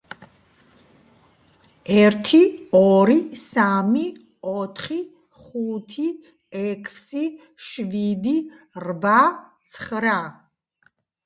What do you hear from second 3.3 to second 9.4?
სამი, ოთხი, ხუთი, ექვსი, შვიდი, რვა,